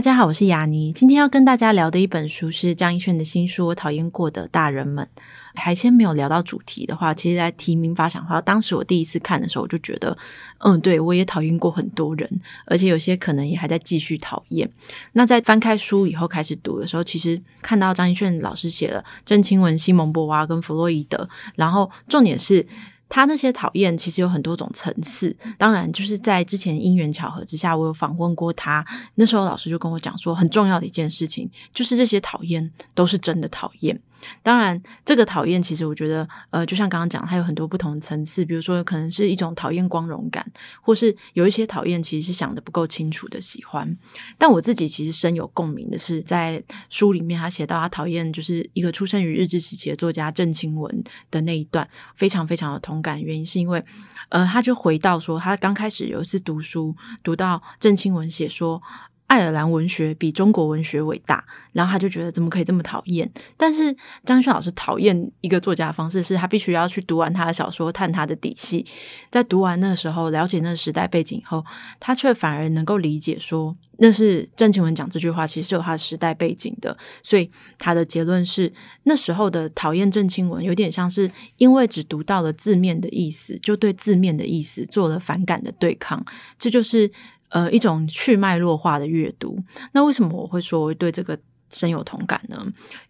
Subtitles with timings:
[0.00, 0.90] 大家好，我是雅妮。
[0.94, 5.06] 今天要跟大家聊的一本书是张一炫的新书《我讨厌过的大人们》。
[5.54, 10.16] 还先没有聊到主题的话，其实，在提名发想的话，当时我第一次看的时候，我就觉得，
[10.60, 14.66] 嗯，对，我也讨厌过很多人，而且有些可能也还在继续讨厌。
[15.12, 22.66] 那在翻开书以后开始读的时候，其实看到张一炫老师写了郑清文、西蒙波娃跟弗洛伊德，然后重点是。
[23.10, 28.82] 他那些讨厌其实有很多种层次，当然就是在之前因缘巧合之下，我有访问过他。
[29.16, 34.00] 那时候老师就跟我讲说，很重要的一件事情就是这些讨厌都是真的讨厌。
[34.42, 38.44] 当然，这个讨厌其实我觉得，呃，就像刚刚讲，它有很多不同的层次。
[38.44, 40.44] 比如说，可能是一种讨厌光荣感，
[40.80, 43.96] 或是有一些讨厌其实是想得不够清楚的喜欢。
[44.38, 53.20] 但我自己其实深有共鸣的是，在书里面他写到他讨厌就是一个出生于日治时期的作家郑清文的那一段，非常非常有同感。
[53.22, 53.82] 原因是因为，
[54.30, 58.82] 呃，他就回到说，他刚开始有一次读书，读到郑清文写说。
[59.30, 63.30] 爱尔兰文学比中国文学伟大，然后他就觉得怎么可以这么讨厌？
[63.56, 68.84] 但是张旭老师讨厌一个作家的方式是他必须要去读完他的小说，探他的底细，
[69.30, 71.64] 在读完那个时候，了解那个时代背景后，
[72.00, 78.72] 他却反而能够理解说，那是郑清文讲这句话其实是有他的时代背景的，所以他的结论是
[79.04, 86.26] 那时候的讨厌郑清文有点像是因为只读到了字面的意思，就对字面的意思做了反感的对抗，
[86.58, 87.08] 这就是。
[87.50, 89.58] 呃，一种去脉络化的阅读。
[89.92, 91.38] 那为什么我会说我对这个
[91.70, 92.66] 深有同感呢？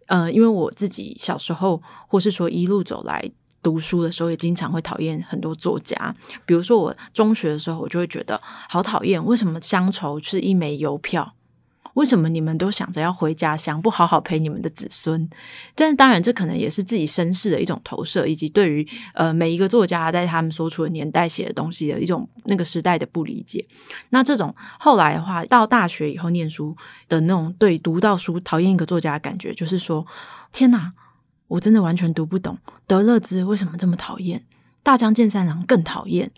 [0.07, 3.31] 呃，因为我自己小时候，或是说一路走来
[3.63, 6.15] 读书的时候，也经常会讨厌很多作家。
[6.45, 11.35] 比如说我中学的时候，我就会觉得好讨厌，为什么乡愁是一枚邮票？
[11.95, 15.29] 为什么你们都想着要回家乡，不好好陪你们的子孙？
[15.75, 23.67] 但是当然，这可能也是自己身世的一种投射，以及对于呃每一个作家在他们所处的年代写的东西的一种那个时代的不理解。
[24.11, 26.77] 那这种后来的话，到大学以后念书
[27.09, 30.07] 的那种对读到书讨厌一个作家的感觉，就是说：
[30.53, 30.93] 天哪，
[31.49, 32.57] 我真的完全读不懂
[32.87, 34.45] 德勒兹为什么这么讨厌，
[34.83, 36.31] 大江健三郎更讨厌。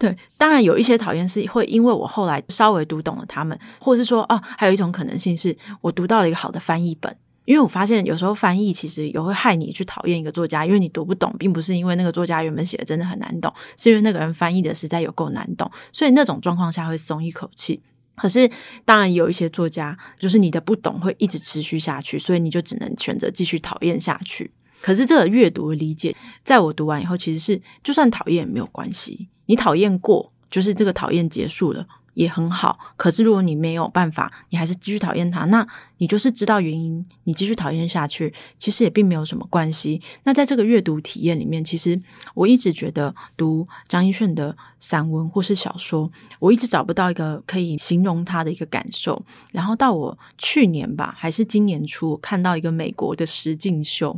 [0.00, 17.82] 对，当然有一些讨厌是会因为我后来稍微读懂了他们，或者是说，哦，还有一种可能性是我读到了一个好的翻译本，因为我发现有时候翻译其实也会害你去讨厌一个作家，因为你读不懂，并不是因为那个作家原本写的真的很难懂，是因为那个人翻译的实在有够难懂，所以那种状况下会松一口气。
[18.16, 18.50] 可是
[18.86, 24.50] 当然有一些作家，就是你的不懂会一直持续下去，所以你就只能选择继续讨厌下去。
[24.80, 29.28] 可是这个阅读理解，在我读完以后，其实是就算讨厌也没有关系。
[29.50, 31.84] 你讨厌过，就是这个讨厌结束了，
[32.14, 32.78] 也很好。
[32.96, 35.66] 可是如果你没有办法，你还是继续讨厌他，那
[35.98, 40.00] 你就是知道原因，你继续讨厌下去，其实也并没有什么关系。
[40.22, 42.00] 那在这个阅读体验里面，其实
[42.34, 46.08] 我一直觉得读张一顺的散文或是小说，
[46.38, 49.20] 我一直找不到一个可以形容他的一个感受。
[49.50, 54.16] 然后到我去年吧，还是今年初，看到一个美国的实境秀。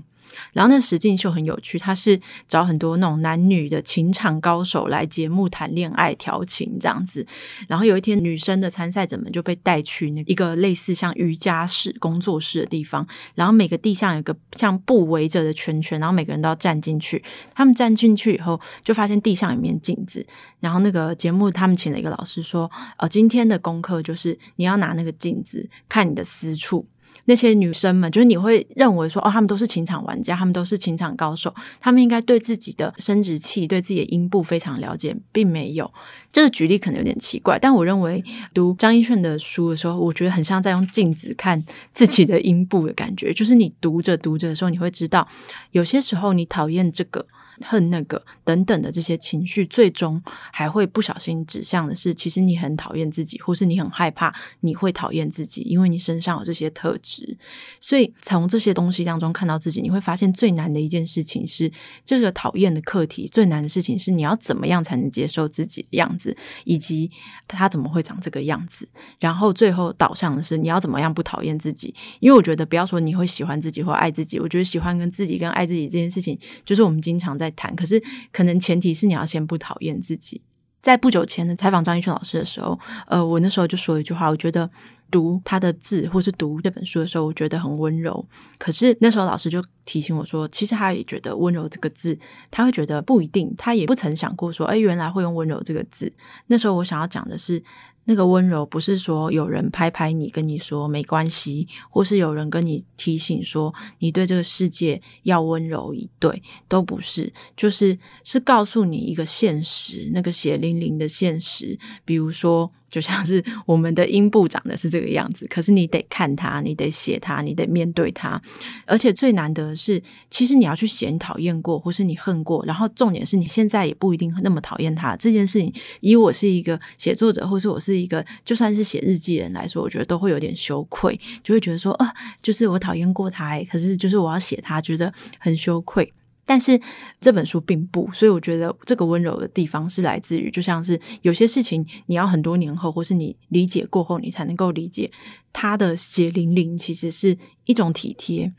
[0.52, 7.26] 然后那实境秀很有趣，他是找很多那种男女的情场高手来节目谈恋爱调情这样子。
[7.68, 13.06] 然后有一天，女生的参赛者们就被带去那一个类似像瑜伽室、工作室的地方。
[13.34, 17.22] 然后每个地上有个像布围着的圈圈，然后每个人都要站进去。
[17.54, 20.24] 他们站进去以后，就发现地上有面镜子。
[20.60, 26.86] 然后那个节目他们请了一个老师说：“呃，今天的功课就是你要拿那个镜子看你的私处。”
[27.26, 35.90] 那些女生们，就是你会认为说，哦，她们都是情场玩家，她们都是情场高手，她们应该对自己的生殖器、对自己的阴部非常了解，并没有。
[36.32, 38.22] 这个举例可能有点奇怪，但我认为
[38.52, 41.62] 读张一顺的书的时候，我觉得很像在用镜子看
[41.92, 45.28] 自己的阴部的感觉，就是你读着读着的时候，你会知道，
[45.70, 47.26] 有些时候你讨厌这个。
[47.62, 50.22] 恨那个等等的这些情绪，最终
[50.52, 57.38] 还会不小心指向的是，其实你很讨厌自己，或是你很害怕你会讨厌自己，因为你身上有这些特质。
[57.80, 61.70] 所以从这些东西当中看到自己，你会发现最难的一件事情是
[62.04, 63.28] 这个讨厌的课题。
[63.30, 67.08] 最难的事情是你要怎么样才能接受自己的样子，以及
[67.46, 68.88] 他怎么会长这个样子。
[69.20, 71.94] 然后最后导向的是你要怎么样不讨厌自己。
[72.18, 77.51] 因为我觉得不要说你会喜欢自己或爱自己，我觉得喜欢跟自己跟爱自己这件事情，就是我们经常在。
[77.52, 78.02] 谈，可是
[78.32, 80.42] 可能前提是你要先不讨厌自己。
[80.80, 84.68] 在不久前的采访张亦绚老师的时候，呃，我那时候就说一句话，我觉得
[85.12, 88.26] 读他的字，或是读这本书的时候，我觉得很温柔。
[88.58, 92.18] 可是那时候老师就提醒我说，其实他也觉得温柔这个字，
[92.50, 96.12] 他会觉得不一定，他也不曾想过说，哎，原来会用温柔这个字。
[96.48, 97.62] 那时候我想要讲的是。
[98.04, 112.72] 那个温柔不是说有人拍拍你，跟你说没关系，或是有人跟你提醒说你对这个世界要温柔以对，都不是，就是是告诉你一个现实，那个血淋淋的现实，比如说。
[112.92, 118.40] 就像是我们的阴部长的是这个样子，可是你得看他，你得写他，你得面对他。
[118.86, 125.72] 而且最难得的是，其实你要去写讨厌过，或是你恨过，然后重点是你现在也不一定那么讨厌他这件事情。
[126.00, 132.12] 以我是一个写作者，或是我是一个就算是写日记人来说，我觉得都会有点羞愧，就会觉得说啊，
[132.42, 136.12] 就是我讨厌过他，可是就是我要写他，觉得很羞愧。
[136.44, 136.80] 但是
[137.20, 145.10] 这本书并不，所以我觉得这个温柔的地方是来自于，就像是有些事情你要很多年后，或是你理解过后，你才能够理解。
[145.52, 148.52] 他的血淋淋其实是一种体贴。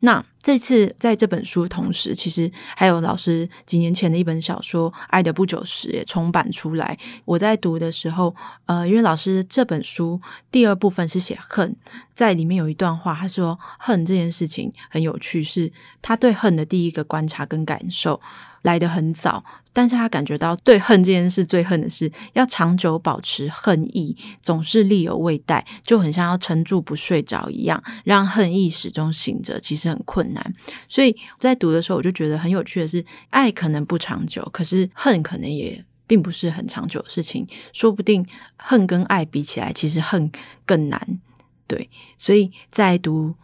[0.00, 6.96] 那这次在这本书同时，其实还有老师几年前的一本小说《爱的不久时》也重版出来。
[7.24, 8.34] 我在读的时候，
[8.66, 11.76] 呃，因为老师这本书第二部分是写恨，
[12.14, 15.70] 在里面有一段话，他说恨这件事情很有趣，是
[16.00, 18.20] 他对恨的第一个观察跟感受。
[18.62, 30.54] 来得很早，但是他感觉到对恨这件事最恨的是要长久保持恨意，总是力有未逮，就很像要撑住不睡着一样，让恨意始终醒着，其实很困难。
[30.88, 38.26] 所以在读的时候，我就觉得很有趣的是，爱可能不长久，可是恨可能也并不是很长久的事情，说不定
[38.56, 40.30] 恨跟爱比起来，其实恨
[40.66, 41.20] 更难。
[41.66, 43.34] 对，所以在读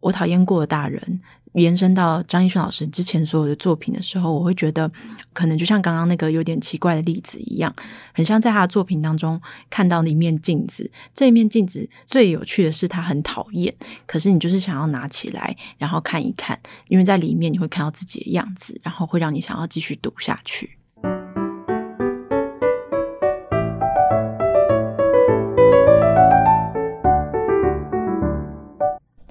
[0.00, 1.20] 我讨厌过的大人。
[1.54, 4.90] 延伸到张一顺老师之前所有的作品的时候，我会觉得
[5.32, 7.74] 可能就像刚刚那个有点奇怪的例子一样，
[8.12, 9.40] 很像在他的作品当中
[9.70, 10.90] 看到的一面镜子。
[11.14, 13.74] 这一面镜子最有趣的是，他很讨厌，
[14.06, 16.58] 可是你就是想要拿起来，然后看一看，
[16.88, 20.70] 因为在里面你会看到自己的样子，然后会让你想要继续读下去。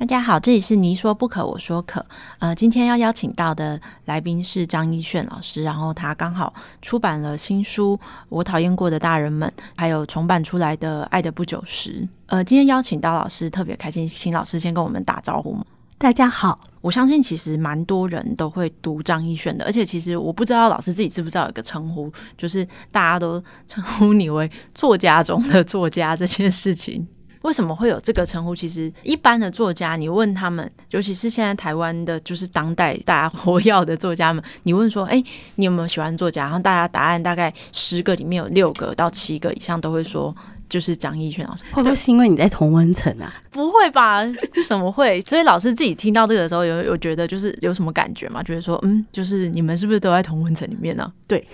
[0.03, 2.05] 大家好，这里是你说不可，我说可。
[2.39, 7.97] 呃，今天要邀请到的来宾是张一炫老师，然后他刚好出版了新书
[8.27, 9.47] 《我讨厌过的大人们》，
[9.77, 12.01] 还有重版出来的《爱的不久时》。
[12.25, 15.57] 呃，今天邀请到老师特别开心，请老师先跟我们打招呼。
[15.97, 27.07] 大家好，我相信其实蛮多人都会读张一炫的，而且其实我不知道老师自己知不知道有个称呼，就是大家都称呼你为作家中的作家这件事情。
[27.43, 28.55] 为什么会有这个称呼？
[28.55, 35.23] 其实一般的作家，你问他们，尤其是现在台湾的，就是当代大家活跃的作家们，你问说，哎，
[35.55, 36.43] 你有没有喜欢作家？
[36.43, 40.33] 然后大家答案大概十个里面有六个到七个以上都会说，
[40.69, 41.63] 就是张艺轩老师。
[41.71, 43.33] 会不会是因为你在同温层啊？
[43.51, 44.21] 不会吧？
[44.67, 45.21] 怎么会？
[45.21, 48.41] 所以老师自己听到这个的时候，有有觉得就是有什么感觉吗？
[48.41, 51.11] 觉得说，嗯，就是你们是不是都在同温层里面呢？
[51.27, 51.45] 对。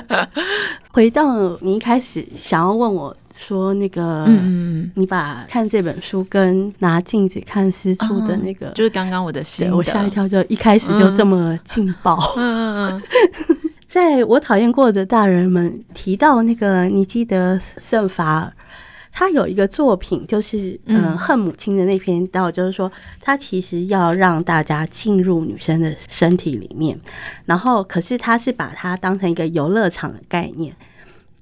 [0.90, 3.14] 回到你一开始想要问我。
[3.34, 12.34] 说那个，嗯，你把看这本书跟拿镜子看私处的那个，就是刚刚我的心，我吓一跳，就一开始就这么劲爆。
[12.36, 13.02] 嗯嗯，
[13.88, 18.52] 在我讨厌过的大人们提到那个尼基德圣法尔，
[19.12, 21.16] 他有一个作品，就是嗯。
[21.18, 22.90] 恨母亲的那篇道，就是说
[23.20, 26.98] 他其实要让大家进入女生的身体里面，
[27.44, 30.74] 然后可是他是把它当成一个游乐场的概念。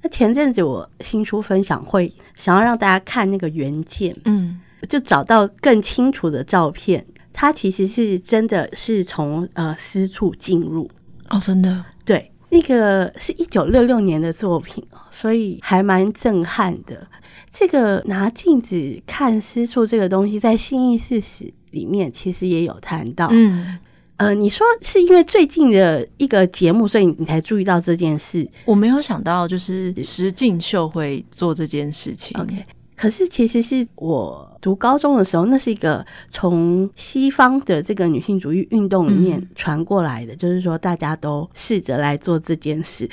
[0.02, 7.04] 那前阵子我新书分享会想要让大家看那个原件，嗯，就找到更清楚的照片。
[7.32, 10.90] 它其实是真的是从呃私处进入
[11.28, 17.06] 哦，真的对，那个是一九六六年的作品，所以还蛮震撼的。
[17.50, 23.78] 这个拿镜子看私处这个东西，在信义事实里面其实也有谈到，嗯。
[24.20, 28.46] 呃，你说是因为最近的一个节目，所以你才注意到这件事？
[28.66, 32.38] 我没有想到，就是实境秀会做这件事情。
[32.38, 32.54] OK，
[32.94, 43.08] 可是其实是我读高中的时候，那是一个从西方的这个女性主义运动里面传过来的，嗯、就是说大家都试着来做这件事。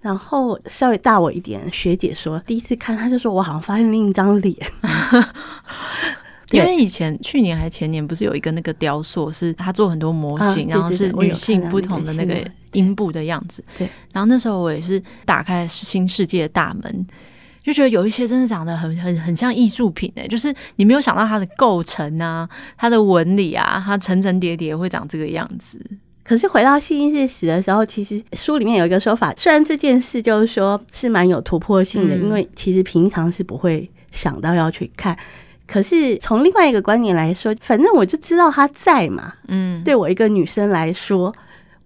[0.00, 4.54] 然后稍微大我一点学姐说，第一次看，她就说我好像发现另一张脸。
[6.54, 12.36] 因为以前去年还前年不是有一个那个雕塑，是他做很多模型，然后是女性不同的那个
[12.72, 13.64] 阴部的样子。
[13.78, 17.06] 对，然后那时候我也是打开新世界的大门，
[17.62, 25.78] 就觉得有一些真的长得很很很像艺术品诶，就是你没有想到它的构成啊，它的纹理啊，它层层叠叠会长这个样子。
[26.22, 33.90] 可是回到信义事史的时候，其实书里面有一个说法，虽然这件事就是说是蛮有突破性的，因为其实平常是不会。
[34.14, 35.18] 想到要去看。
[35.66, 39.32] 可是从另外一个观点来说，反正我就知道他在嘛。
[39.48, 41.34] 嗯，对我一个女生来说，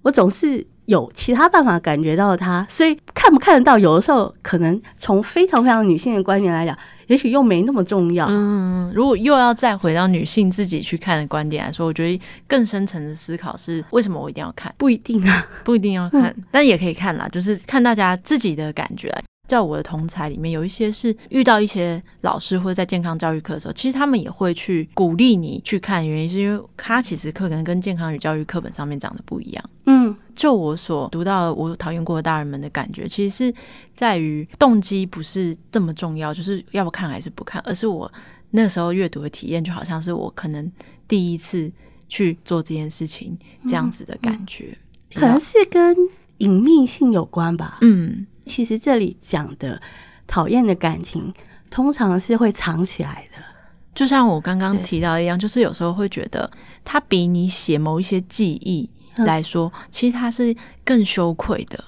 [0.03, 8.27] 我总是有其他办法感觉到他，所以看不看得到，有的时候可能从非常非常女性的观点来讲，也许又没那么重要。
[8.29, 14.75] 嗯，如果又要再回到女性自己去看的观点来说，我觉得更深层的思考是：为什么我一定要看？
[14.77, 19.15] 不一定啊，不一定要看，嗯、但也可以看啦，就是看大家自己的感觉。
[19.49, 26.07] 在我的同才里面，有一些是遇到一些老师或者在健康教育课的时候，其实他们也会去鼓励你去看。
[26.07, 29.71] 原因是因为他其实课可能跟健康与教育课本上面讲的不一样。
[29.87, 33.55] 嗯，就我所读到的，我讨厌过的大人们的感觉，其实是
[33.95, 38.13] 在于动机不是这么重要，就是要不看还是不看，而是我
[38.51, 40.71] 那时候阅读的体验，就好像是我可能
[41.09, 41.73] 第一次
[42.07, 43.35] 去做这件事情
[43.67, 45.97] 这样子的感觉，嗯嗯、可能是跟
[46.37, 47.79] 隐秘性有关吧。
[47.81, 48.27] 嗯。
[48.49, 49.81] 其实这里讲的
[50.27, 51.33] 讨厌的感情，
[51.71, 53.39] 通常是会藏起来的。
[53.95, 56.51] 就像我刚刚提到一样，就是有时候会觉得，
[56.85, 58.89] 它比你写某一些记忆
[59.19, 61.85] 来说，嗯、其实它是更羞愧的。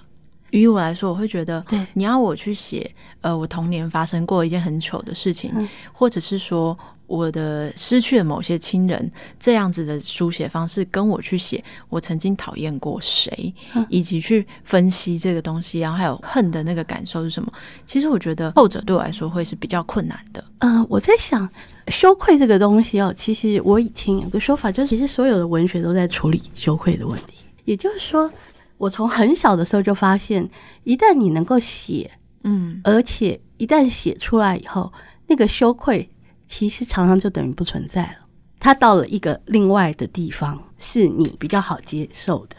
[0.50, 1.64] 于我来说，我会觉得，
[1.94, 2.88] 你要我去写，
[3.22, 6.76] 呃，我童年发生过一件很糗的事情，嗯、或者是说。
[7.10, 13.52] 我的失去了某些亲人，这样子的书写方式，跟我去写我曾经讨厌过谁，
[13.88, 17.52] 以及去分析这个东西，然后还有恨的那个感受是什么？
[17.84, 20.44] 其实我觉得后者对我来说会是比较困难的。
[20.58, 21.48] 嗯、呃，我在想
[21.88, 27.44] 羞愧这个东西哦，其实我以前有个说法，就是其实所有的文学都在处理羞愧的问题。
[27.64, 28.32] 也就是说，
[28.78, 30.48] 我从很小的时候就发现，
[30.84, 32.08] 一旦你能够写，
[32.44, 34.92] 嗯，而且一旦写出来以后，
[35.26, 36.08] 那个羞愧。
[36.50, 38.26] 其实常常就等于不存在了，
[38.58, 42.56] 它到了一个另外的地方，是你比较好接受的。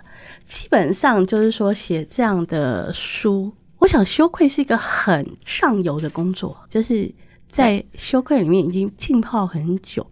[0.48, 7.14] 基本上就是说，写这样的书，我想羞愧是一个很上游的工作，就是
[7.52, 10.08] 在羞愧里面已经浸泡很久。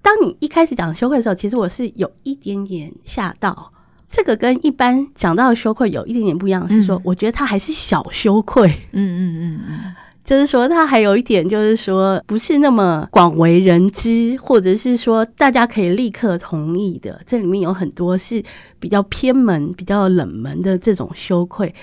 [0.00, 3.72] 当你一开始讲羞愧的时候，其实我是有一点点吓到。
[4.08, 8.68] 这个跟一般讲到的羞愧有一点点不一样，是说我觉得它还是小羞愧。
[8.92, 9.96] 嗯嗯嗯嗯。
[10.24, 17.20] 就是说，它还有一点，就是说，不是那么广为人知，或者是说大家可以立刻同意的。
[17.26, 18.42] 这里面有很多是
[18.78, 21.74] 比较偏门、比较冷门的这种羞愧，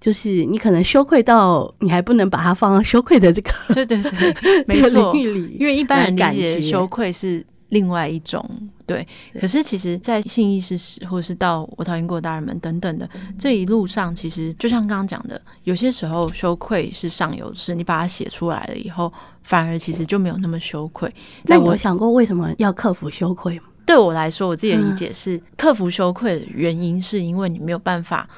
[0.00, 4.34] 就是你可能羞愧到你还不能把它放到羞愧的这个对对对，
[4.66, 7.44] 没错，因为一般人理解羞愧是。
[7.72, 8.44] 另外一种
[8.86, 9.04] 对，
[9.40, 19.10] 可是其实，在性意识史，或者是到我讨厌过大人们等等的这一路上，其实就像刚刚讲的，有些时候羞愧是上游的事，你把它写出来了以后，
[19.42, 21.10] 反而其实就没有那么羞愧。
[21.44, 23.64] 那我想过为什么要克服羞愧吗？
[23.86, 28.28] 对我来说，我自己的理解是，克服羞愧的原因是因为你没有办法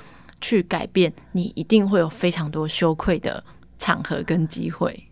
[0.41, 3.43] 去改变，你一定会有非常多羞愧的
[3.79, 5.09] 场合跟机会。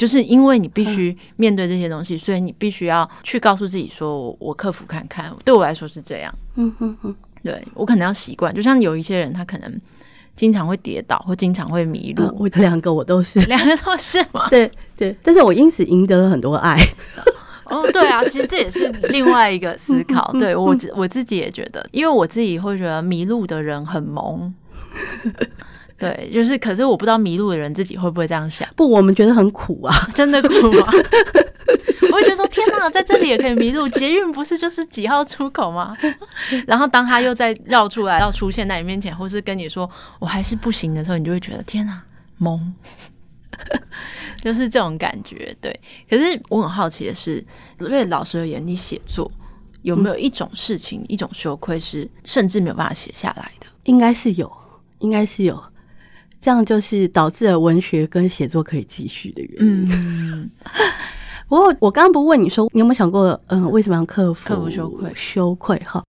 [0.00, 6.34] 就是因为你必须面对这些东西，嗯、所以你必须要去告诉自己说：“我克服看看。”对我来说是这样。
[6.54, 8.54] 嗯嗯嗯，对我可能要习惯。
[8.54, 9.80] 就像有一些人，他可能
[10.34, 12.24] 经常会跌倒，或经常会迷路。
[12.24, 14.48] 嗯、我两个我都是， 两个都是吗？
[14.48, 16.78] 对对，但是我因此赢得了很多爱。
[17.68, 20.32] 哦，对啊，其实这也是另外一个思考。
[20.40, 24.52] 对我自我自己也觉得，因为我自己会觉得迷路的人很萌。
[26.00, 28.66] 对，就是，可是我不知道迷路的人自己会不会这样想。
[28.74, 30.48] 不，我们觉得很苦啊， 真的苦
[30.80, 30.92] 啊！
[32.10, 35.94] 我会觉得说，天哪，在这里也可以迷路，捷运不是就是几号出口吗？
[36.66, 39.88] 然后当他又再绕出来，要出现在你面前，或是跟你说
[40.18, 42.02] 我还是不行的时候，你就会觉得天哪，
[42.40, 42.58] 懵，
[44.42, 45.54] 就是这种感觉。
[45.60, 45.78] 对，
[46.08, 47.44] 可是我很好奇的是，
[47.76, 49.30] 对老师而言，你写作
[49.82, 53.66] 有没有一种事情，嗯、一种羞愧是甚至没有办法写下来的？
[53.84, 54.50] 应该是有，
[55.00, 55.62] 应该是有。
[56.40, 59.88] 这样就是导致了文学跟写作可以继续的原因。
[59.92, 60.50] 嗯，
[61.46, 65.12] 不过我刚刚不问你说，你有没有想过，嗯，为什么要克服，克服羞愧？
[65.14, 66.02] 羞愧哈，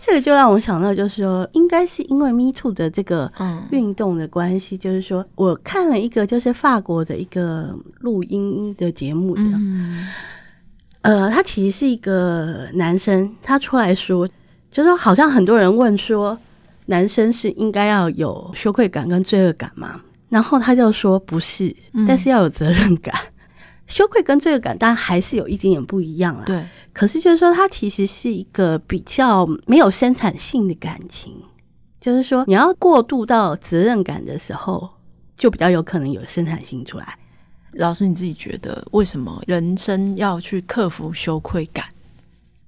[0.00, 3.32] 这个就让我想到，就是说，应该是因为 Me Too 的这个
[3.70, 10.06] 运动的关系，嗯、就是说我看了一个就是法国的一个录音的节目，这样，嗯、
[11.02, 14.28] 呃，他其实是一个男生，他出来说，
[14.70, 16.38] 就是说好像很多人问说。
[16.90, 20.02] 男生是应该要有羞愧感跟罪恶感吗？
[20.28, 21.74] 然后他就说不是，
[22.06, 23.14] 但是要有责任感。
[23.16, 23.32] 嗯、
[23.86, 26.42] 羞愧跟罪恶感当然还是有一点点不一样啦。
[26.44, 31.32] 对，可是就是说，它其实是一个比较没有生产性的感情。
[32.00, 34.88] 就是说，你要过渡到责任感的时候，
[35.36, 37.18] 就比较有可能有生产性出来。
[37.74, 41.84] 老师，你自己觉得为什么人生要去克服羞愧感？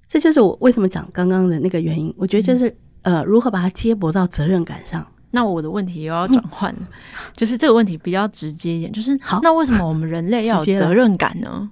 [0.07, 2.13] 这就是我为什么讲刚刚的那个原因。
[2.17, 2.73] 我觉得就是。
[3.03, 5.05] 呃，如何把它接驳到责任感上？
[5.31, 6.87] 那我的问题又要转换了，嗯、
[7.35, 11.69] 就是这个问题比较直接一点，就是好，那为什么我们人类要有责任感呢？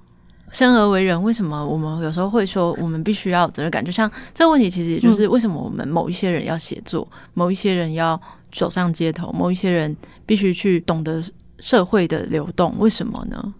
[0.51, 3.85] 生而为人，为什么我们有时候会说我们必须要有责任感？
[3.85, 8.19] 就像这个问题，其实也就是为什么我们某一些人要写作，嗯、某一些人要
[8.51, 9.95] 走上街头，某一些人
[10.25, 11.23] 必须去懂得
[11.59, 13.53] 社会的流动，为什么呢？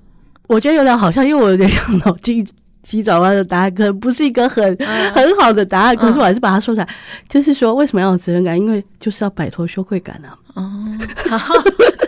[0.48, 2.46] 我觉得有点好像，因为我有点像脑筋
[2.84, 6.90] 急转弯的答案，可能不是一个很、嗯、很好的答案，可是我还是把它说出来，嗯、
[7.30, 8.60] 就是说为什么要有责任感？
[8.60, 10.38] 因为就是要摆脱羞愧感啊。
[10.56, 10.98] 哦，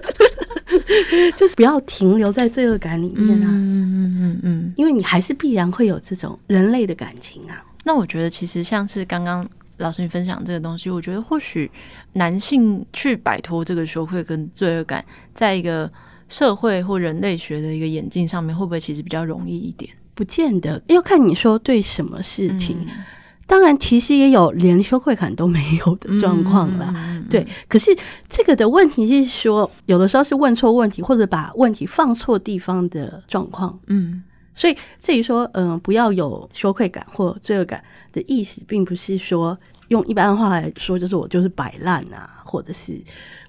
[1.37, 3.47] 就是不要停留在罪恶感里面啊。
[3.49, 7.63] 嗯嗯嗯嗯，因为你还是必然会有这种人类的感情啊。
[7.85, 11.69] 那我觉得其实像是刚刚老师你分享这个东西，我觉得或许
[12.13, 15.03] 男性去摆脱这个羞愧跟罪恶感，
[15.33, 15.89] 在一个
[16.27, 19.89] 社会或人类学的一个演进上面，会不会其实比较容易一点？
[20.15, 22.77] 不见得，要看你说对什么事情。
[22.81, 23.03] 嗯、
[23.47, 26.85] 当然，其实也有连羞愧感都没有的状况了。
[26.89, 27.95] 嗯嗯嗯、对，可是
[28.29, 33.79] 这个的问题是说，有的时候是问错问题，或者把问题放错地方的状况。
[33.87, 43.01] 嗯，所以至于说，嗯、呃，不要有羞愧感或罪恶感的意思，并不是说用一般的话来说，就是我就是摆烂啊，或者是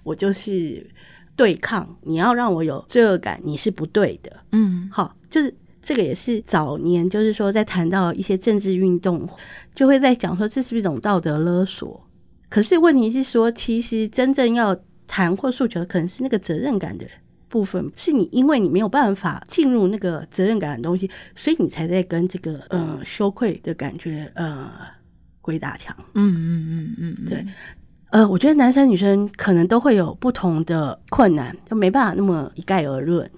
[0.03, 0.87] 我就是
[1.37, 1.87] 对抗。
[2.03, 4.33] 你要让我有罪恶感，你是不对的。
[4.53, 5.55] 嗯，好，就是。
[5.85, 9.29] 这个也是早年，就是说，在谈到一些政治运动，
[9.75, 12.03] 就会在讲说，这是不是一种道德勒索？
[12.49, 14.75] 可是问题是说，其实真正要
[15.07, 17.05] 谈或诉求的，可能是那个责任感的
[17.49, 24.71] 部分，是你因为你没有办法进入那个责任感的东西，所以你才在跟这个呃羞愧的感觉呃
[25.41, 25.95] 鬼打墙。
[26.15, 27.45] 嗯嗯嗯嗯，对。
[28.11, 33.29] 呃，我觉得男生女生可能都会有不同的困难，就没办法那么一概而论。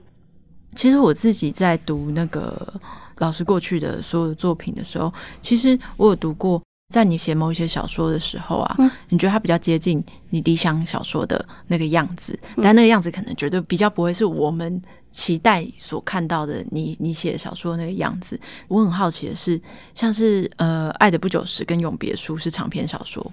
[0.77, 2.73] 其实我自己在读那个
[3.19, 14.81] 老师过去的所有的作品的时候，其实我有读过，在你写某一些小说的时候啊，嗯、你觉得它比较接近你理想小说的那个样子，但那个样子可能绝对比较不会是我们
[15.11, 18.39] 期待所看到的你你写的小说的那个样子。
[18.69, 19.61] 我很好奇的是，
[19.95, 23.33] 像是呃，《爱的不久时》跟《永别书》是长篇小说。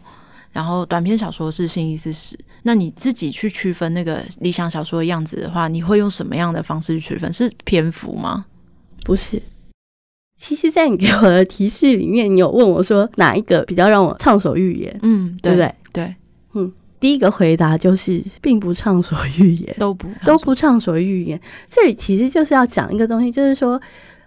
[0.54, 7.34] 然后短篇小说是《新意是死》，那你自己去区分那个理想小说的样子的话，你会用什么样的方式去区分？
[7.34, 8.46] 是篇幅吗？
[9.04, 9.42] 不是。
[10.38, 15.00] 其实，在你给我的提示里面，你有问我说哪一个比较让我畅所欲言？
[15.02, 15.76] 嗯，对，对不对？
[15.92, 16.16] 对，
[16.54, 21.42] 嗯，第一个回答就是并不畅所欲言，都不都不畅所欲言。
[21.68, 23.82] 这里其实就是要讲一个东西，就是说。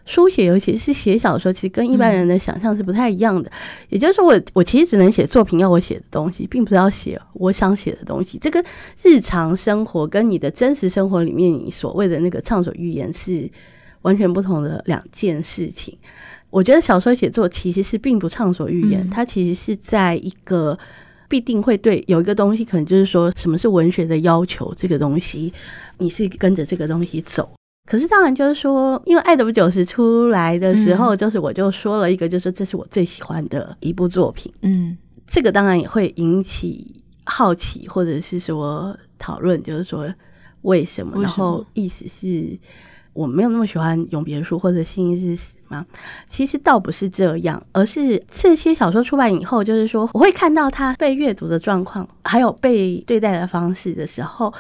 [0.06, 3.50] 书写，尤其是写小说，其实跟一般人的想象是不太一样的。
[3.50, 3.52] 嗯、
[3.90, 8.38] 也就是说我，我我其实只能写作品要我写的东西，并不是要写我想写的东西。
[8.38, 8.64] 这个
[9.02, 13.50] 日常生活跟你的真实生活里面，你所谓的那个畅所欲言是
[14.02, 15.98] 完全不同的两件事情。
[16.50, 20.78] 我觉得小说写作其实是并不畅所欲言，嗯、它其实是在一个
[21.28, 25.52] 必定会对有一个东西，可能就是说什么是文学的要求，这个东西
[25.98, 27.50] 你是跟着这个东西走。
[27.86, 34.52] 可是当然就是说，因为《爱的不久时》出来的时候，就是我就说了一个，就是说这是我最喜欢的一部作品。
[34.62, 40.12] 嗯，这个当然也会引起好奇，或者是说讨论，就是说
[40.62, 41.22] 为什么？
[41.22, 42.58] 然后意思是
[43.12, 45.86] 我没有那么喜欢《永别书》或者《心意是死》吗？
[46.28, 54.52] 其实倒不是这样，而是这些小说出版以后，就是说我会看到它被阅读的状况，还有被对待的方式的时候。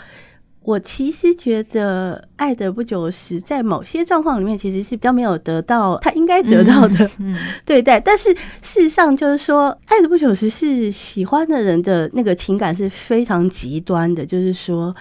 [0.66, 7.08] 我其实觉得《爱的不久时》在某些状况里面，其实是比较没有得到他应该得到的
[7.64, 8.00] 对待。
[8.00, 14.26] 但是事实上，就是说，《爱的不久时》是喜欢的人的那个情感是非常极端的。
[14.26, 14.92] 就是说，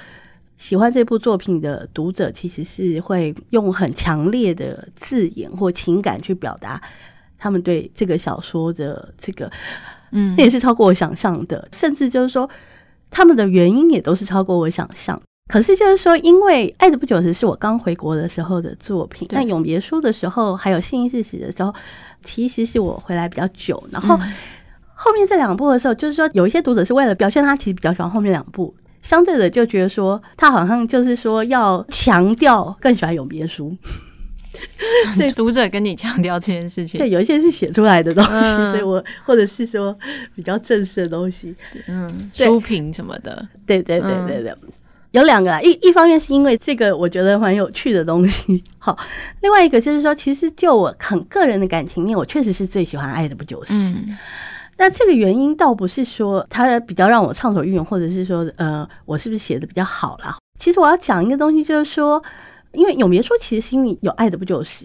[0.60, 6.80] 喜欢这部作品的读者，其实是会用很强烈的字眼或情感去表达
[7.40, 9.52] 他们对这个小说的这个，
[10.12, 11.68] 嗯，那也是超过我想象的。
[11.72, 12.48] 甚至就是说，
[13.10, 15.20] 他们的原因也都是超过我想象。
[15.48, 21.74] 可是，就是说，因为《爱的不久时》是我刚回国的时候的作品，那《永别书》的时候，还有《幸运是喜》的时候，
[22.24, 23.82] 其实是我回来比较久。
[23.92, 24.20] 然后
[24.96, 33.78] 后面这两部的时候，就是说，有一些读者是为了表现他其实比较喜欢后面两部，相对的就觉得说，他好像就是说要强调更喜欢《永别书》，
[35.16, 36.98] 所以读者跟你强调这件事情。
[36.98, 39.96] 对，有一些是写出来的东西，所以我或者是说
[40.34, 41.56] 比较正式的东西，
[41.86, 44.52] 嗯，书评什么的，对对对对对。
[45.16, 48.98] 有两个啦，一一方面是因为这个我觉得蛮有趣的东西， 好，
[49.42, 53.74] 另外一个就是说，其实就我很个人的感情面，我确实是最喜欢《爱的不就是》。
[53.96, 54.18] 嗯，
[54.78, 60.36] 那这个原因倒不是说它比较让我畅所欲言，或者是说呃，我是不是写的比较好啦？
[60.60, 62.22] 其实我要讲一个东西，就是说，
[62.74, 64.84] 因为《永别书》其实心里有《爱的不就是》，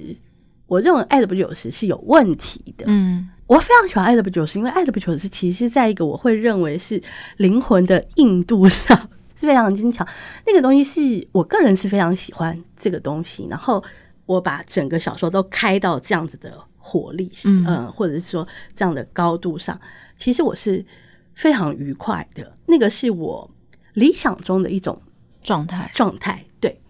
[0.68, 2.84] 我认为《爱的不就是》是有问题的。
[2.86, 7.02] 嗯，我非常喜欢《爱的不久是》，因为《爱的不久是》其实是在一个我会认为是
[7.38, 9.08] 灵魂的硬度上
[9.40, 10.06] 是非常精巧。
[10.46, 13.82] 那个东西是我个人是非常喜欢这个东西，然后
[14.26, 19.80] 我把整个小说都开到这样子的火力，嗯、呃，或者是说这样的高度上，
[20.18, 20.84] 其实我是
[21.34, 22.56] 非常愉快的。
[22.66, 23.50] 那个是我
[23.94, 25.00] 理想中的一种
[25.42, 26.80] 状态，状态对。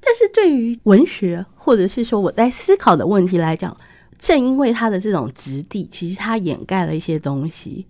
[0.00, 3.74] 但是对于文学，或者是说我在思考的问题来讲，
[4.18, 7.86] 正因为它的这种质地，其实它掩盖了一些东西。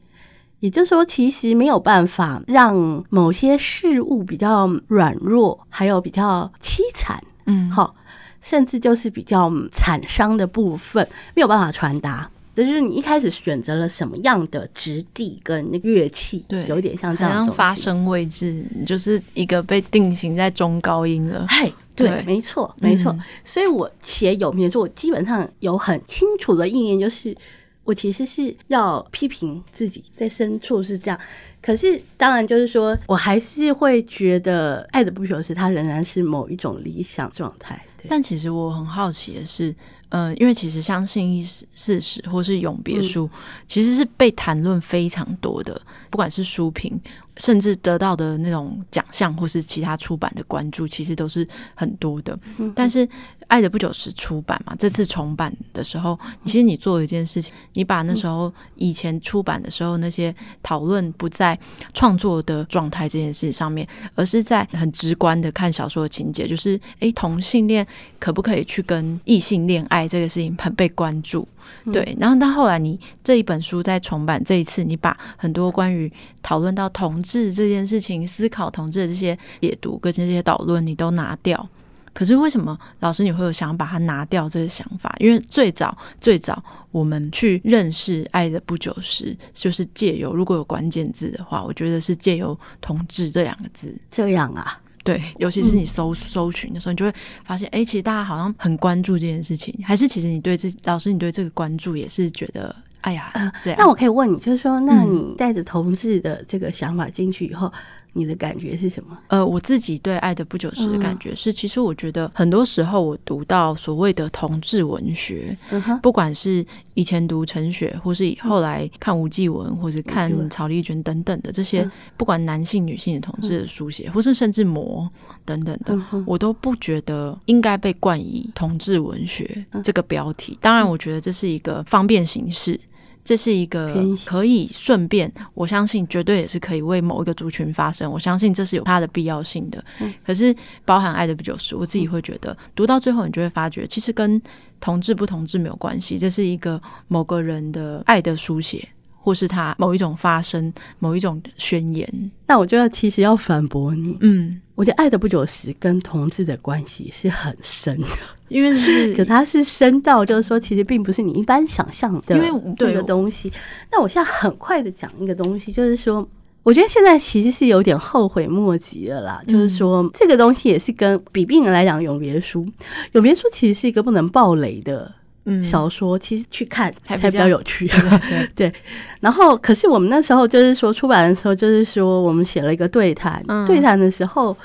[0.64, 7.94] 也就是说，其实没有办法让某些事物比较软弱，还有比较凄惨，嗯，好，
[8.40, 12.30] 甚至就是比较惨伤的部分，没有办法传达。
[12.54, 21.44] 这就是你一开始选择了什么样的质地跟那个乐器，对，有点像这样，发声位置，就是一个被定型在中高音了。
[21.46, 23.12] 嘿， 对，对没错，没错。
[23.12, 27.36] 嗯、所以我写有名的时候，我基本上有很清楚的意念，就是
[27.84, 31.20] 我其实是要批评自己，在深处是这样。
[31.62, 37.80] 可是当然，就是说我还是会觉得，爱的不朽是，它仍然是某一种理想状态。
[38.06, 39.74] 但其实我很好奇的是。
[40.10, 47.00] 呃，因为其实相信义事实或是永别书，嗯、其实是被谈论非常多的，不管是书评，
[47.38, 51.44] 甚至得到的那种奖项，或是其他出版的关注，其实都是
[51.74, 52.38] 很多的。
[52.58, 53.08] 嗯、但是。
[53.48, 61.58] 爱的不久时出版嘛，这次重版的时候，其实你做了一件事情，你把那时候以前出版的时候那些讨论不在
[61.92, 67.86] 创作的状态这件事上面，而是在很直观的看小说的情节，就是诶，同性恋
[68.18, 71.46] 可不可以去跟异性恋爱这个事情很被关注，
[71.92, 72.16] 对。
[72.18, 76.10] 然后到后来你这一本书在重版这一次，你把很多关于
[76.42, 81.68] 讨论到同志这件事情、思考同志的这些解读跟这些导论，你都拿掉。
[82.14, 85.14] 可是为什么老师你会有想把它拿掉这个想法？
[85.18, 93.92] 因为最早最早我们去认识爱的不久时，就是借由如果有关键字的话，我觉得是借由同志这两个字。
[94.10, 94.80] 这样啊？
[95.02, 97.12] 对，尤其是你搜搜寻的时候，你就会
[97.44, 103.76] 发现，哎、欸，其实大家好像很关注这件事情，还是其实你对这老师你对这个关注也是觉得，哎呀，这样。
[103.78, 107.72] 那我可以问你，就是说，那你带着同志的这个想法进去以后。
[108.14, 109.18] 你的感觉是什么？
[109.26, 115.56] 呃，我自己对《爱的不久时》的感觉是，其实我觉得很多时候我读到所谓的同志文学，
[116.00, 125.10] 不管是以前读陈雪，或是后来看吴继文，或是看曹丽娟等等的这些，不管男性、女性的同志的书写，或是甚至魔
[125.44, 130.56] 等等的，我都不觉得应该被冠以同志文学这个标题。
[130.60, 132.78] 当然，我觉得这是一个方便形式。
[133.24, 138.10] 这是一个可以顺便，我相信绝对也是可以为某一个族群发声。
[138.10, 139.82] 我相信这是有它的必要性的。
[140.24, 144.40] 可是包含爱的不就是，我自己会觉得读到最后，你就会发觉，其实跟
[144.78, 146.18] 同志不同志没有关系。
[146.18, 148.86] 这是一个某个人的爱的书写，
[149.24, 152.30] 或是他某一种发声、某一种宣言。
[152.46, 154.60] 那我就要其实要反驳你，嗯。
[154.76, 158.08] 我觉得爱的不久时跟同志的关系是很深的，
[158.48, 163.52] 因为是， 可它是深到就是说，其实并不是你一般想象的因为这个东西。
[163.92, 166.28] 那我现在很快的讲一个东西，就是说，
[166.64, 169.40] 我觉得现在其实是有点后悔莫及了啦。
[169.46, 172.66] 就是说，这个东西也是跟比病人来讲，永别书，
[173.12, 175.14] 永别书其实是一个不能爆雷的。
[175.46, 177.90] 嗯，小说其实去看才比较有趣，
[178.54, 178.72] 对。
[179.20, 184.56] 然后，可是我们那时候就是说出版的时候，就是说我们写了一个对谈，嗯、对谈的时候，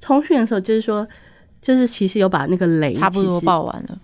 [0.00, 1.06] 通讯的时候，就是说，
[1.62, 3.98] 就是其实有把那个雷差不多爆完了。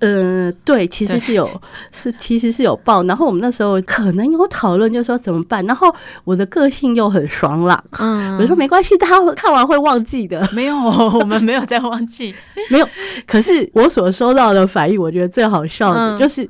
[0.00, 1.48] 呃，对，其实是有，
[1.90, 5.64] 是其实是有报，然后我们那时候可能有讨论，就说怎么办。
[5.66, 10.48] 然后我的个性又很爽朗，嗯，我说没关系，他看完会忘记的。
[10.52, 12.32] 没有，我们没有再忘记，
[12.70, 12.88] 没有。
[13.26, 16.48] 可是我所收到的反应，我觉得最好笑的就是，嗯、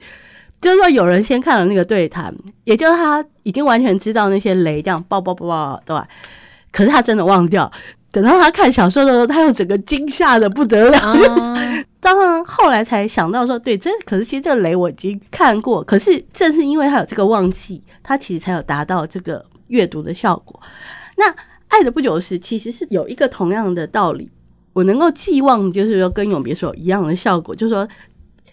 [0.61, 2.35] 就是说有人先看了那个对谈，
[2.65, 6.07] 也就是他已经完全知道那些雷这样爆爆爆爆，对吧？
[6.71, 7.73] 可是他真的忘掉。
[8.11, 10.99] 等到他看小说的时候，他又整个惊吓的不得了。
[10.99, 15.83] Uh、 当然后来才想到说，对，这可是其实这个雷我已经看过。
[15.85, 20.59] 可是正是因为他有这个忘记，他其实才有达到这个阅读的效果。
[21.17, 21.35] 那
[21.69, 24.31] 爱的不久时其实是有一个同样的道理，
[24.73, 27.87] 我能够寄望，就是说跟永别说一样的效果，就是说。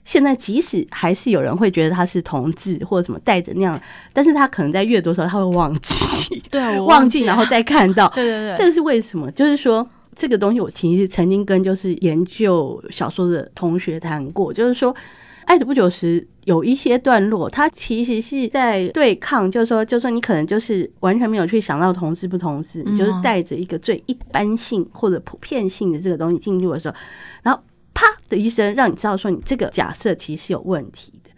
[0.05, 3.79] 现在即使还是有人会觉得他是同志或者什么带着那样，
[4.13, 9.29] 但是他可能在阅读的时候他会忘记， 对啊，我忘记，然后再看到，对对对，这是为什么？
[9.31, 14.95] 就是说这个东西我其实曾经跟就是研究小说的同学谈过，就是说
[15.45, 26.95] 爱的不久时有一些段落，它其实是在对抗，就是说，就是说你可能就是完全没有去想到同志不同志，你就是带着一个最一般性或者普遍性的这个东西进入的时候，
[27.43, 27.65] 然后啪
[28.29, 31.29] 的医生让你知道说你这个假设其实是有问题的。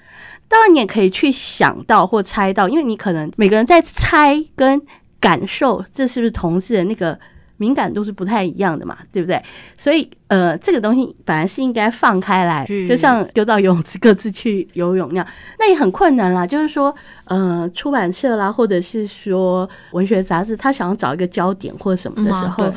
[0.49, 4.81] 当然，你也可以去想到或猜到，因为你可能每个人在猜跟
[5.19, 7.19] 感受，这是不是同事的那个
[7.57, 8.97] 敏感度是不太一样的嘛？
[9.11, 9.43] 对不对？
[9.77, 15.27] 所以，呃，这个东西本来是应该放开来，就像丢到游泳池各自去游泳那样，
[15.59, 16.47] 那也很困难啦。
[16.47, 16.95] 就是说，
[17.25, 22.73] 呃，出版社啦，或者是说文学杂志，他想要找一个焦点或者什么的时候。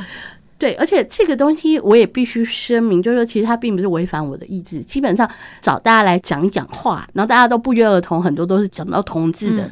[0.61, 4.79] 对，而且这个东西我也必须声明，就是说，其实它并不是违反我的意志。
[4.83, 5.27] 基本上
[5.59, 9.63] 找大家来讲一讲话，然后大家都不约而同，很多都是讲到同志的，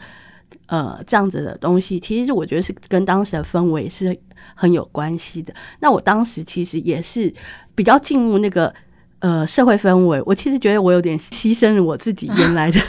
[0.65, 1.99] 嗯、呃，这样子的东西。
[1.99, 4.17] 其实我觉得是跟当时的氛围是
[4.55, 5.53] 很有关系的。
[5.79, 7.31] 那我当时其实也是
[7.75, 8.73] 比较进入那个
[9.19, 10.19] 呃社会氛围。
[10.25, 12.79] 我其实觉得我有点牺牲了我自己原来的，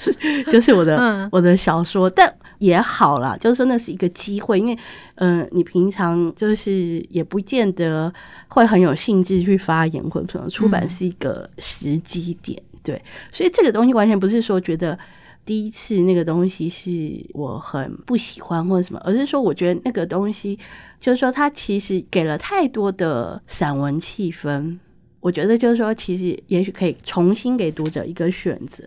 [0.52, 2.30] 就是我的我的小说，但。
[2.58, 4.78] 也好啦，就是说那是一个机会，因为，
[5.16, 8.12] 嗯、呃，你平常就是也不见得
[8.48, 14.98] 会很有兴致去发言，或者说出版是一个时机点，对，所以这个东西完全不是说觉得
[15.44, 16.90] 第一次那个东西是
[17.34, 20.58] 我很不喜欢或者什么，而是说我觉得那个东西
[20.98, 24.78] 就是说它其实给了太多的散文气氛，
[25.20, 28.84] 我觉得就是说其实也许可以重新给读者一个选择。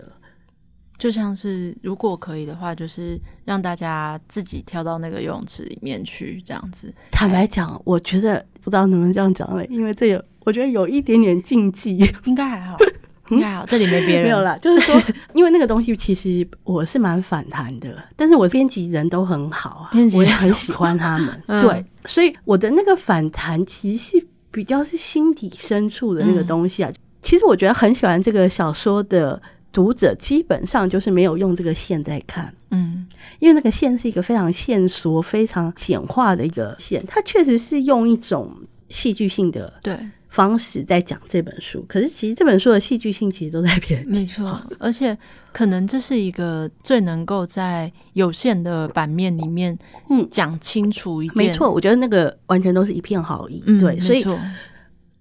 [0.99, 6.93] 就像是如果可以的话，就是让大家自己跳到那个游泳池里面去，这样子。
[7.09, 12.77] 坦白讲，我觉得不知道能不能这样讲了，因为这有我觉得有一点点禁忌，应该还好，
[13.31, 14.25] 应该还好，这里没别人。
[14.25, 15.01] 没有啦，就是说，
[15.33, 26.89] 因为那个东西其实我是蛮反弹的，但是我编辑人都很好啊，编辑我也很喜欢他们， 嗯、对，所以我的那个反弹其实是比较是心底深处的那个东西啊。
[26.89, 29.41] 嗯、其实我觉得很喜欢这个小说的。
[29.71, 33.07] 读者基本上就是没有用这个线在看，嗯，
[33.39, 38.51] 因为那个线是一个非常线索、非常简化的一个线，它确实是用一种
[38.89, 39.95] 戏剧性的对
[40.27, 41.85] 方式在讲这本书。
[41.87, 44.61] 可是其实这本书的戏剧性其实都在别的地方，没错。
[44.79, 45.15] 而且
[45.53, 49.77] 可能这是一个最能够在有限的版面里面，
[50.09, 51.37] 嗯，讲清楚一件。
[51.37, 53.99] 没错，我觉得那个完全都是一片好意，嗯、对。
[53.99, 54.25] 所以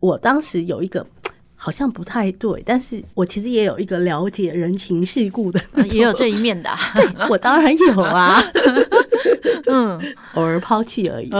[0.00, 1.06] 我当时有一个。
[1.68, 5.60] 好像不太对，但是我其实也有一个了解人情世故的，
[5.92, 6.70] 也有这一面的。
[6.94, 8.42] 对，我当然有啊，
[9.68, 10.00] 嗯，
[10.32, 11.30] 偶尔抛弃而已。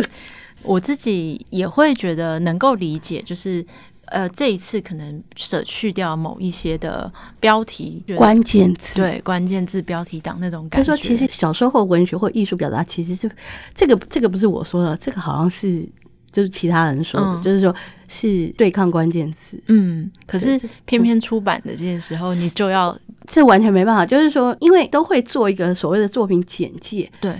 [0.64, 3.62] 我自己也会觉得能够理解，就是
[4.06, 10.90] 呃，这一次可能舍去掉某一些的标题关键词，对关键字标题党那种感觉。
[10.90, 13.30] 他说，其实小说或文学或艺术表达，其实是
[13.74, 15.86] 这个这个不是我说的，这个好像是。
[16.32, 17.74] 就是其他人说的，嗯、就是说
[18.08, 19.58] 是对抗关键词。
[19.68, 24.04] 嗯，可是偏偏出版的这件时候，你就要这完全没办法。
[24.04, 27.10] 就是说，因为都会做一个所谓的作品简介。
[27.20, 27.34] 对。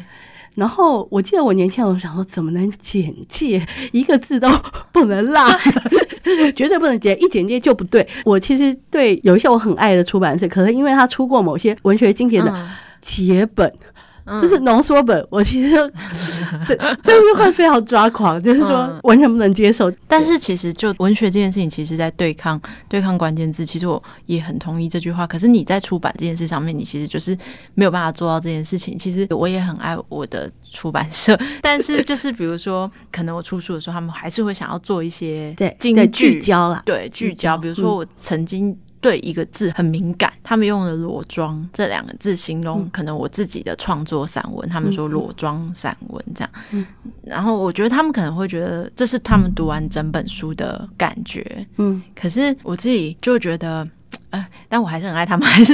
[0.54, 4.48] 然后我记得我年轻的时候想说，怎么能简介一个字都
[4.90, 5.44] 不能落，
[6.56, 8.08] 绝对不能简，一简介就不对。
[8.24, 12.68] 我其实对有一些我很爱的出版社，可是因为他出过某些文学经典的
[13.02, 13.68] 结本。
[13.68, 13.78] 嗯
[14.40, 15.70] 就是浓缩本，我其实
[16.66, 19.90] 这这是会非常抓狂，就是说完全不能接受。
[20.08, 25.26] 但是其实就文学这件事情，其实在对抗对抗关键字，其实我也很同意这句话。
[25.26, 27.36] 可是你在出版这件事上面，你其实就是
[27.74, 28.98] 没有办法做到这件事情。
[28.98, 37.56] 其实我也很爱我的出版社， 但是就是比如说，可能我出书的时候，他们还是会想要做一些对对聚焦啦，对聚焦。
[37.56, 38.76] 比如说我曾经。
[39.06, 46.50] 对一个字很敏感，他们用了“裸妆”这两个字形容可能我自己的创作散文，嗯、他们说“裸妆散文”这样。
[46.72, 46.84] 嗯、
[47.22, 51.64] 然后我觉得他们可能会觉得这是他们读完整本书的感觉。
[51.76, 53.88] 嗯，可是我自己就觉得，
[54.30, 55.72] 哎，但我还是很爱他们， 还是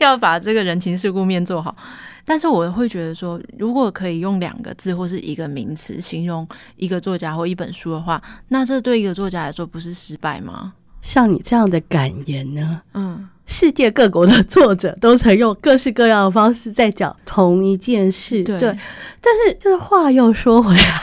[0.00, 1.76] 要把这个人情世故面做好。
[2.24, 10.72] 但是我会觉得说，如果可以用两个字或是一个名词形容一个作家或一本书的话，那这对一个作家来说不是失败吗？
[11.04, 12.80] 像你这样的感言呢？
[12.94, 18.58] 嗯，世界各国的作者都曾用各式各样的方式在讲同一件事，对。
[18.58, 18.78] 对，
[19.20, 21.00] 但是就是话又说回来，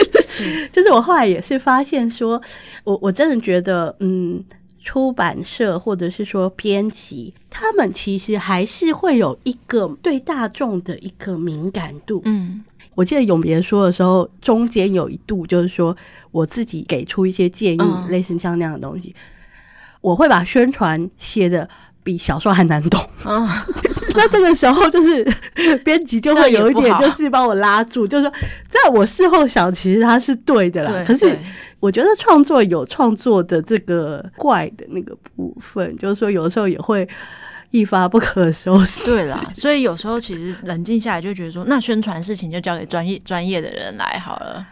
[0.72, 2.40] 就是我后来也是发现说，
[2.84, 4.42] 我我真的觉得，嗯，
[4.82, 12.22] 出版社或者是说编辑，他们其实还是会有一个对大众的一个敏感度。
[12.24, 15.94] 嗯，我记得永别说的时候，中间有一度就是说
[16.30, 19.14] 我自己给出一些建议，嗯、类似像那样的东西。
[20.04, 21.66] 我会把宣传写的
[22.02, 23.48] 比小说还难懂，嗯、
[24.14, 25.24] 那这个时候就是
[25.82, 28.32] 编辑就会有一点就是帮我拉住，就是说，
[28.68, 30.92] 在我事后想，其实他是对的啦。
[30.92, 31.34] 对可是
[31.80, 37.08] 我觉得创作有创作的这个怪的那个部分，就是说有时候也会
[37.70, 39.06] 一发不可收拾。
[39.06, 44.66] 对啦， 所以有时候其实冷静下来就觉得说，那宣传事情就交给专业专业的人来好了。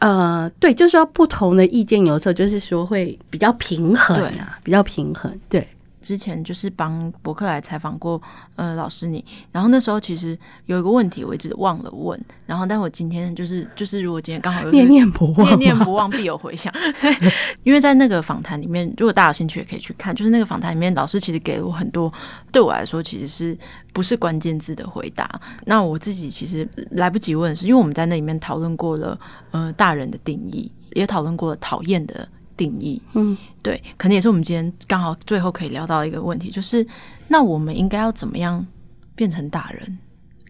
[0.00, 5.66] 呃，对，就是说不同的意见，有时候就是说会比较平衡啊，比较平衡，对。
[6.00, 8.20] 之前就是帮博客来采访过，
[8.56, 10.36] 呃，老师你，然后那时候其实
[10.66, 16.72] 有一个问题我一直忘了问，然后但我今天就是就是如果今天刚好有 念念不忘，念念不忘必有回响，
[17.64, 22.12] 因为在那个访谈里面，如果大家有兴趣也可以去看，就是那个访谈里面老师其实给了我很多，
[22.50, 23.56] 对我来说其实是
[23.92, 29.18] 不是关键字的回答，那我自己其实来不及问的是，因为我们在那里面讨论过了，
[29.50, 32.26] 呃，大人的定义，也讨论过了讨厌的。
[32.60, 36.86] 定义，嗯，对，可能也是我们今天刚好最后可以聊到一个问题，就是
[37.28, 38.66] 那我们应该要怎么样
[39.14, 39.98] 变成大人？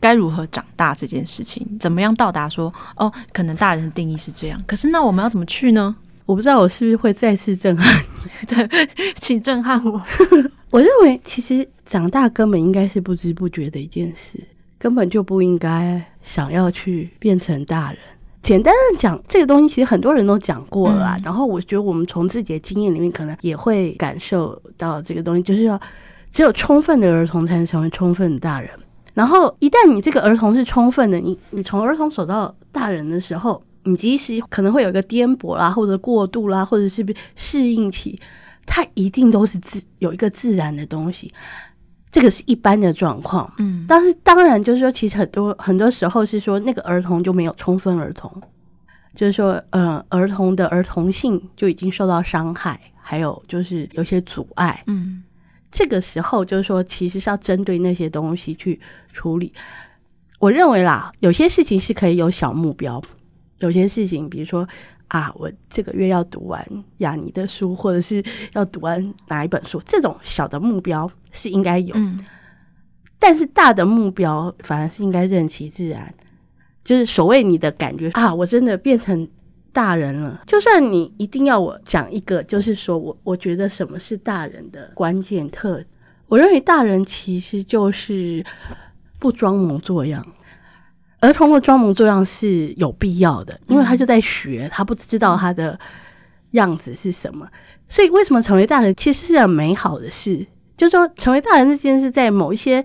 [0.00, 1.64] 该如何长大这件事情？
[1.78, 5.94] 怎么样到达说哦，可能大人的定义是这样，可是那我们要怎么去呢？
[6.26, 8.88] 我不知道我是不是会再次震撼你， 对，
[9.20, 10.02] 请震撼我。
[10.70, 14.38] 我认为其实长大根本应该是不知不觉的一件事，
[14.78, 18.00] 根本就不应该想要去变成大人。
[18.42, 25.78] 简单的讲，这个东西其实很多人都讲过了，嗯，然后我觉得我们从自己的经验里面，可能也会感受到这个东西，就是要
[26.32, 28.70] 只有充分的儿童才能成为充分的大人。
[29.12, 37.04] 然后一旦你这个儿童是充分的，你你从儿童走到大人的时候，你即使可能会有一个颠簸啦，或者过度啦，或者是
[37.36, 38.18] 适应期，
[38.64, 41.30] 它一定都是自有一个自然的东西。
[42.12, 48.30] 这个是一般的状况，嗯，但是当然就是说，其实很多很多时候是说那个儿童就没有充分儿童，
[49.14, 55.22] 就是说，呃，儿童的儿童性就已经受到伤害，还有就是有些阻碍，嗯，
[55.70, 58.80] 这个时候就是说，其实是要针对那些东西去
[59.12, 59.52] 处理。
[60.40, 63.00] 我认为啦，有些事情是可以有小目标，
[63.58, 64.68] 有些事情，比如说。
[65.10, 66.64] 啊，我这个月要读完
[66.98, 72.24] 雅尼的书，或者是要读完哪一本书，这种小的目标是应该有，嗯，
[73.18, 76.14] 但是大的目标反而是应该任其自然。
[76.84, 79.28] 就是所谓你的感觉啊，我真的变成
[79.72, 80.42] 大人了。
[80.46, 85.84] 就算你一定要我讲一个，就是说我我觉得什么是大人的关键特，
[86.28, 88.44] 我认为大人其实就是
[89.18, 90.24] 不装模作样。
[91.20, 95.78] 儿童的装模作样是有必要的，因为他就在学，他不知道他的
[96.52, 97.46] 样子是什么。
[97.88, 100.46] 所以，为什么成为大人其实是很美好的事？
[100.76, 102.84] 就是说，成为大人这件事，在某一些。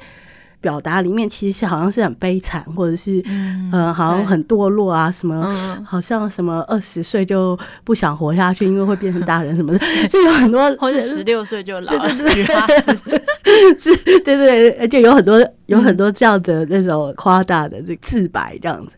[0.61, 13.23] 表达里面其实是好像是很悲惨，或者是嗯、呃，好像很堕落啊，什么、嗯、好像什么二十岁就不想活下去，因为会变成大人什么的， 就有很多，或者十六岁就老了，对对对，
[13.79, 18.91] 是，对对，而且有很多有很多这样的那种夸大的这自白这样子。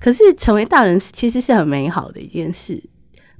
[0.00, 2.82] 可是成为大人其实是很美好的一件事，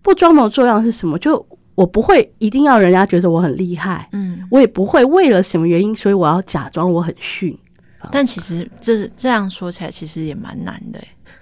[0.02, 1.18] 不装模作样是什么？
[1.18, 1.46] 就。
[1.76, 7.58] 我不会一定要人家觉得我很厉害，嗯，我也不会为了什么原因，所以我要假装我很逊。
[8.12, 11.00] 但其实这这样说起来，其实也蛮难的。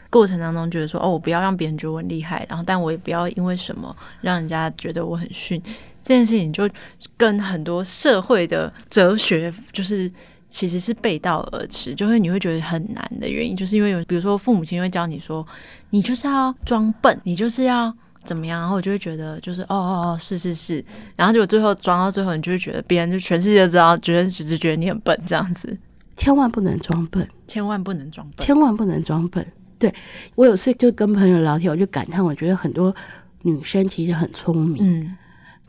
[0.08, 5.62] 过程当中觉得说，哦，我不要让别人觉得我很厉害，然后但我也不要因为什么让人家觉得我很逊。
[6.02, 6.68] 这件事情就
[7.16, 10.10] 跟很多社会的哲学，就是
[10.48, 15.46] 其实是背道而驰，就会你会觉得很难的原因，就是因为有比如说父母亲会教你说，
[15.90, 17.94] 你就是要装笨，你就是要。
[18.24, 18.60] 怎么样？
[18.60, 20.84] 然后我就会觉得，就是哦哦哦，是是是，
[21.16, 25.76] 然后结果最后装到最后，你就会觉得别人就全世界都知道，觉得只是觉得你很笨这样子。
[26.16, 29.44] 千万不能装笨，千万不能装笨，千万不能装笨。
[29.76, 29.92] 对，
[30.36, 32.94] 我有次就跟朋友聊天，我就感叹，我觉得很多
[33.40, 35.16] 女生其实很聪明，嗯，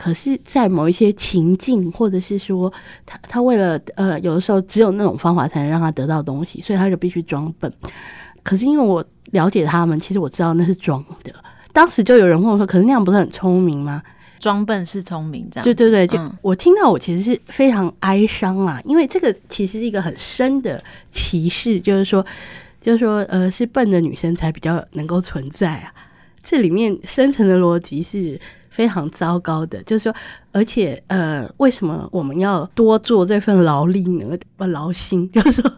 [0.04, 2.72] 可是，在某一些情境，或者是说，
[3.06, 7.72] 他他为了呃，有的时候只有那种方法才能让他得到东西，所以他就必须装笨。
[8.44, 11.34] 可是因为我了解他们，其实我知道那是装的。
[11.72, 14.04] 当时就有人问我说：“可是那样不是很聪明吗？
[14.40, 22.26] 装笨是聪明，这样。”对对对，就、嗯、我听到我其实是非常哀伤啦，因为这个其实是一个很深的歧视，就是说，
[22.82, 25.94] 就是说，呃，是笨的女生才比较能够存在啊。
[26.44, 28.38] 这里面深层的逻辑是
[28.74, 30.16] 非常糟糕的，就是说，
[30.52, 34.36] 而且呃，为什么我们要多做这份劳力呢？
[34.58, 35.72] 不劳心，就是说。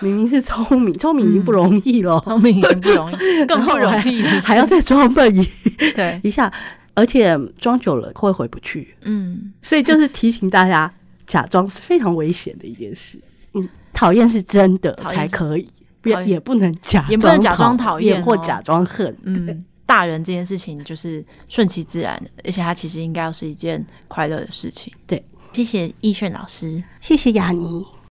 [0.00, 3.16] 明明是聪明， 聪明已经不容易了，聪明已经不容易，
[3.48, 5.48] 更不容易还，还要再装笨一
[5.96, 6.52] 对一下，
[6.92, 8.94] 而且装久了会回不去。
[9.04, 10.92] 嗯，所以就是提醒大家，
[11.26, 13.18] 假装是非常危险的一件事。
[13.54, 15.66] 嗯，讨厌是真的才可以，
[16.04, 19.16] 也也不能假装，也不能假装讨厌或假装恨。
[19.22, 24.92] 嗯，大人这件事情就是顺其自然，而且它其实应该要是一件快乐的事情。
[25.06, 27.95] 对，谢谢易炫老师，谢谢雅妮。